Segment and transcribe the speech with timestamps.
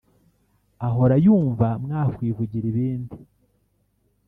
[0.87, 3.15] ahora yumva mwakwivugira ibindi